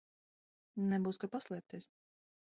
[0.93, 1.87] Nebūs kur paslēpties.